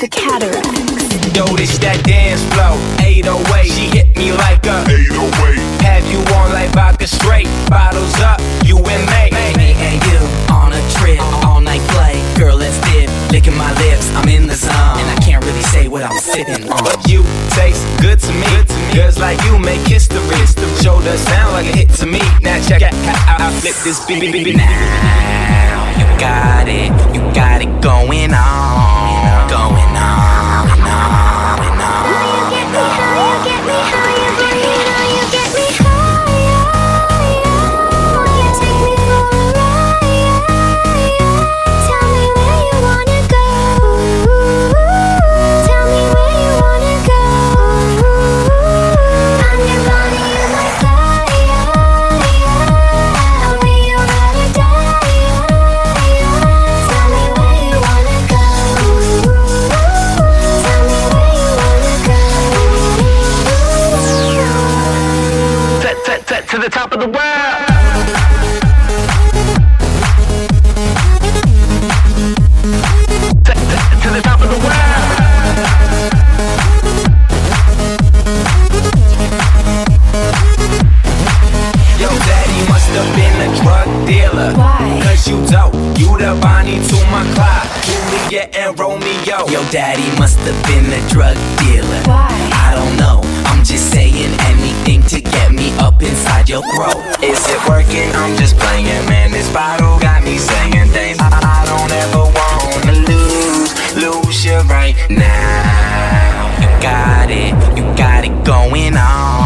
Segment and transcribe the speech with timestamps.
[0.00, 1.34] It's the Cataracs.
[1.34, 2.78] Yo, this that dance flow.
[3.02, 5.58] 808, she hit me like a 808.
[5.82, 7.50] Have you on like vodka straight?
[7.66, 9.34] Bottles up, you and me.
[9.58, 10.22] Me and you
[10.54, 12.22] on a trip, all night play.
[12.38, 13.10] Girl, let's dip.
[13.34, 13.87] Licking my lips,
[15.98, 16.84] what I'm sipping on.
[16.84, 17.22] But you
[17.58, 18.46] taste good to me.
[18.94, 20.18] Girls like you make history.
[20.82, 22.20] Shoulder sound like a hit to me.
[22.42, 24.20] Now check out how I flip this beat.
[24.20, 24.56] beat, beat.
[24.56, 32.07] Now you got it, you got it going on, going on, and on, and on,
[90.66, 92.02] been a drug dealer.
[92.06, 92.28] Why?
[92.52, 93.20] I don't know.
[93.46, 96.98] I'm just saying anything to get me up inside your throat.
[97.22, 98.08] Is it working?
[98.14, 99.30] I'm just playing, man.
[99.30, 104.96] This bottle got me saying things I, I don't ever wanna lose, lose you right
[105.10, 106.50] now.
[106.62, 109.37] You got it, you got it going on,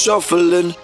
[0.00, 0.74] Shuffling,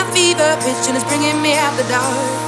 [0.00, 2.44] a fever pitch and it's bringing me out the dark.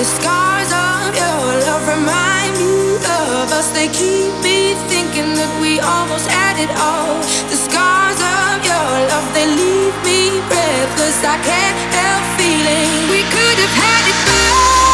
[0.00, 3.68] The scars of your love remind me of us.
[3.76, 7.20] They keep me thinking that we almost had it all.
[7.52, 11.20] The scars of your love, they leave me breathless.
[11.20, 14.18] I can't help feeling we could have had it
[14.56, 14.92] all.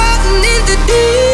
[0.00, 1.29] Rotten in the deep.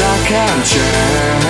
[0.00, 1.44] I can't chance.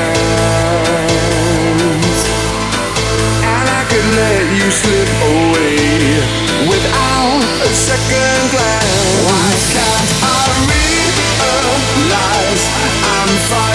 [3.42, 6.20] And I could let you slip away
[6.70, 9.26] without a second glance.
[9.26, 10.40] Why can't I
[11.98, 12.64] realize
[13.02, 13.65] I'm fighting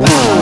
[0.00, 0.41] all.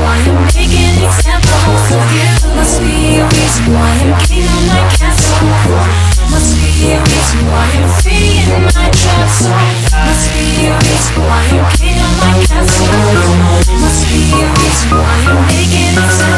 [0.00, 2.28] why I'm taking examples of you.
[2.56, 5.46] Must be a reason why I'm king of my castle.
[6.30, 9.52] Must be a reason why I'm free in my castle.
[9.52, 12.88] Must be a reason why I'm king on my castle.
[13.80, 16.35] Must be a reason why I'm taking examples.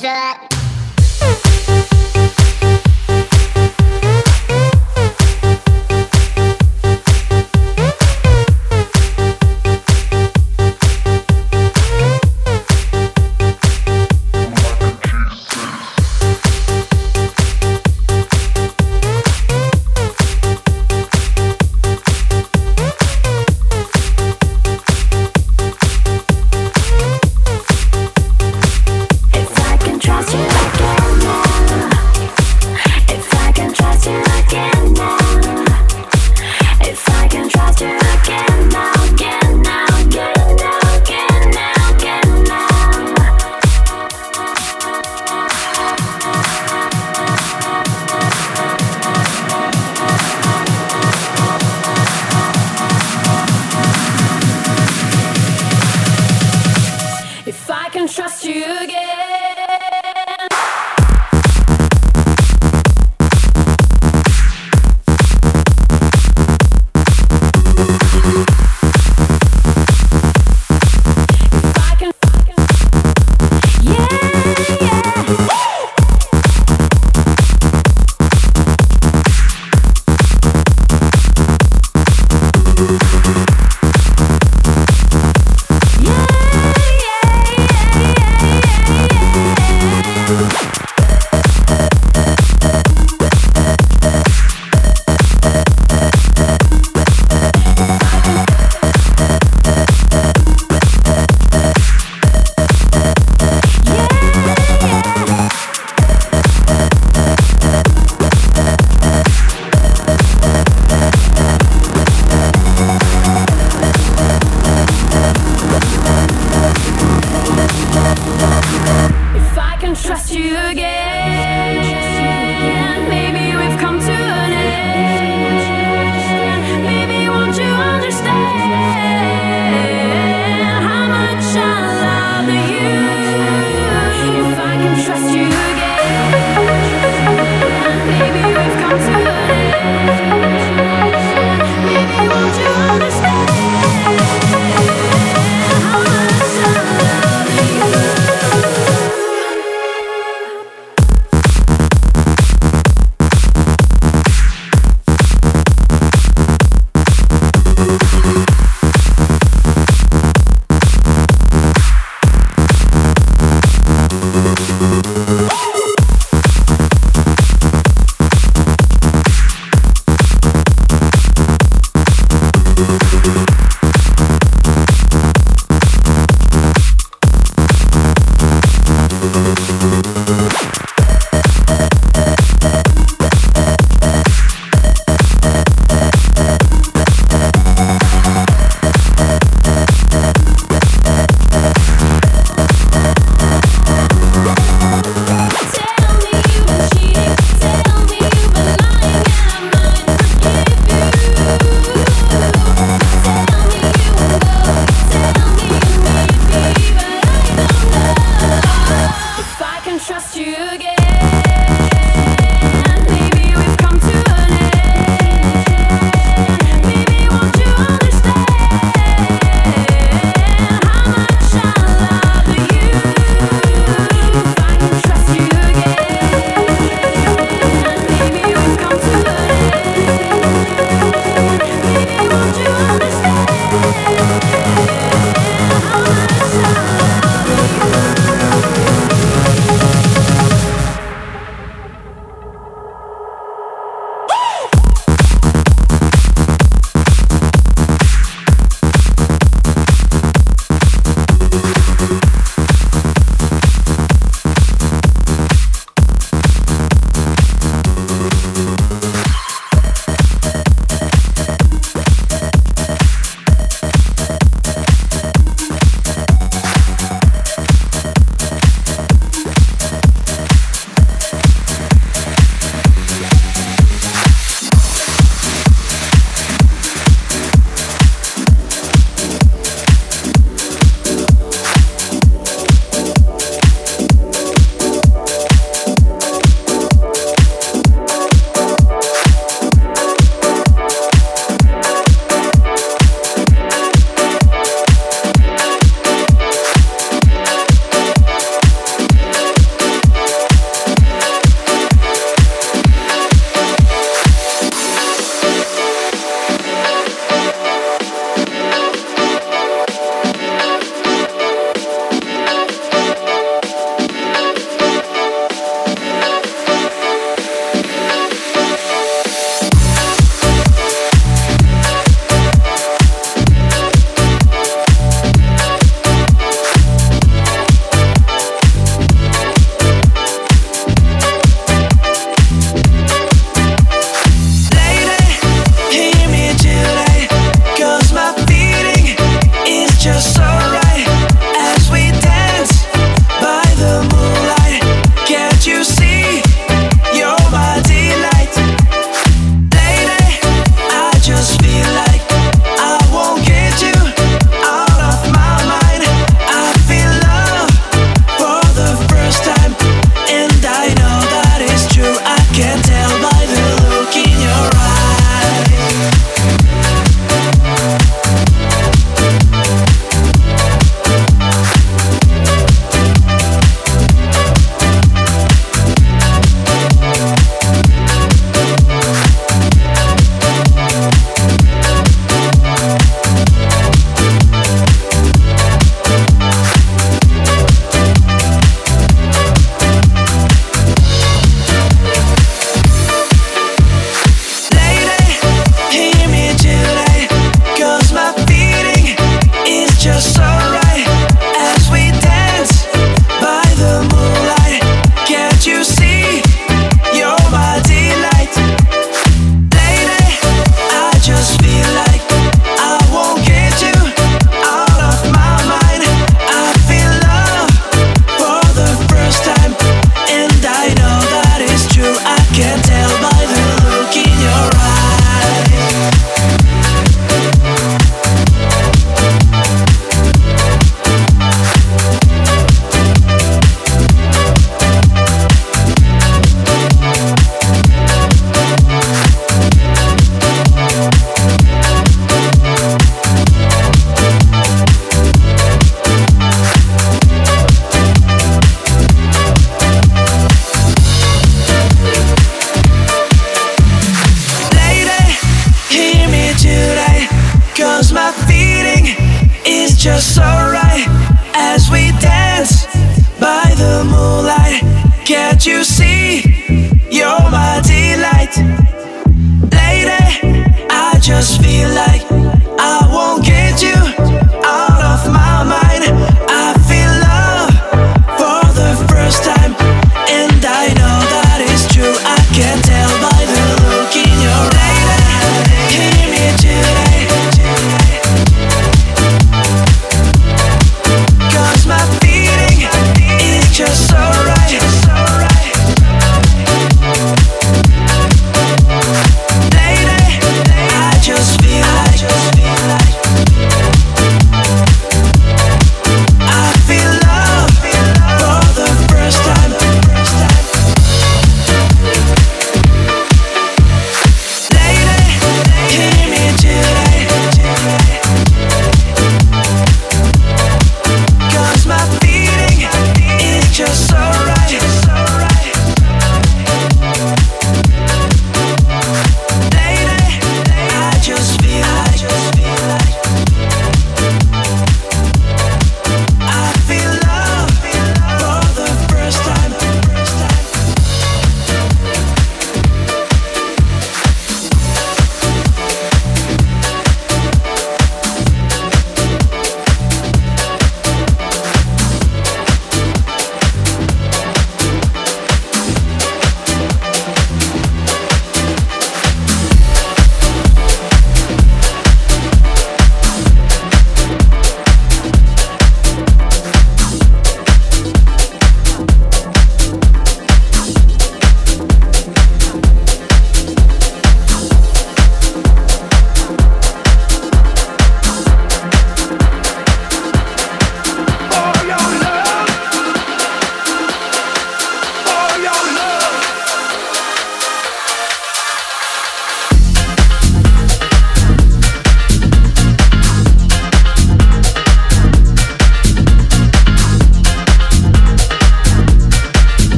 [0.00, 0.51] Your hands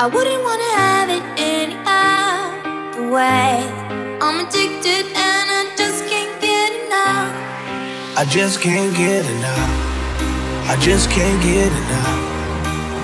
[0.00, 3.66] I wouldn't wanna have it any other way.
[4.22, 7.34] I'm addicted and I just can't get enough.
[8.16, 10.70] I just can't get enough.
[10.70, 12.14] I just can't get enough.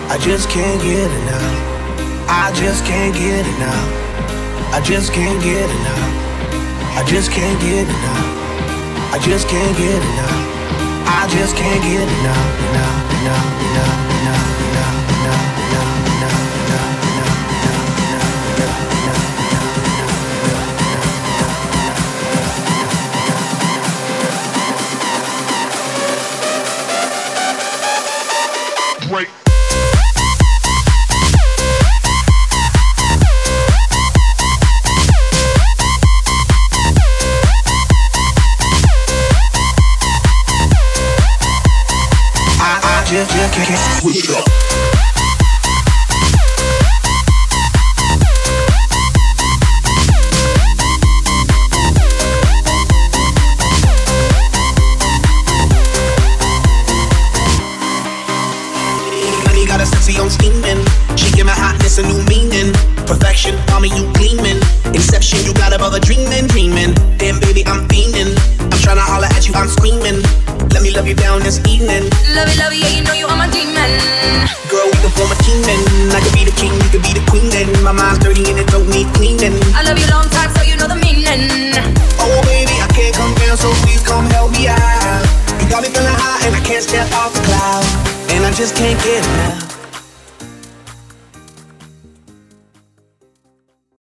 [0.07, 2.31] I just can't get enough.
[2.31, 3.91] I just can't get enough.
[4.71, 6.15] I just can't get enough.
[6.95, 8.31] I just can't get enough.
[9.11, 10.43] I just can't get enough.
[11.11, 14.04] I just can't get enough, enough, enough, enough.